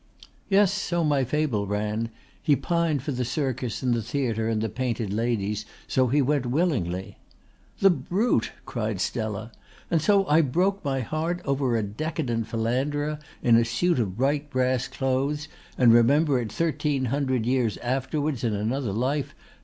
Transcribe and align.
"Yes, 0.49 0.73
so 0.73 1.03
my 1.03 1.23
fable 1.23 1.67
ran. 1.67 2.09
He 2.41 2.55
pined 2.55 3.03
for 3.03 3.11
the 3.11 3.23
circus 3.23 3.83
and 3.83 3.93
the 3.93 4.01
theatre 4.01 4.49
and 4.49 4.59
the 4.59 4.67
painted 4.67 5.13
ladies, 5.13 5.63
so 5.87 6.07
he 6.07 6.23
went 6.23 6.47
willingly." 6.47 7.19
"The 7.81 7.91
brute," 7.91 8.51
cried 8.65 8.99
Stella. 8.99 9.51
"And 9.91 10.01
so 10.01 10.25
I 10.25 10.41
broke 10.41 10.83
my 10.83 11.01
heart 11.01 11.39
over 11.45 11.77
a 11.77 11.83
decadent 11.83 12.47
philanderer 12.47 13.19
in 13.43 13.55
a 13.57 13.63
suit 13.63 13.99
of 13.99 14.17
bright 14.17 14.49
brass 14.49 14.87
clothes 14.87 15.47
and 15.77 15.93
remember 15.93 16.39
it 16.41 16.51
thirteen 16.51 17.05
hundred 17.05 17.45
years 17.45 17.77
afterwards 17.77 18.43
in 18.43 18.55
another 18.55 18.93
life! 18.93 19.35